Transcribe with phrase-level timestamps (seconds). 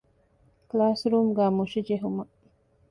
[0.69, 2.33] ކްލާސްރޫމުގައި މުށި ޖެހުމަށް